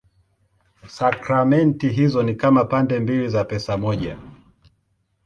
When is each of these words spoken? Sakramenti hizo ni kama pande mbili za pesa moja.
Sakramenti 0.87 1.89
hizo 1.89 2.23
ni 2.23 2.35
kama 2.35 2.65
pande 2.65 2.99
mbili 2.99 3.29
za 3.29 3.43
pesa 3.45 3.77
moja. 3.77 4.17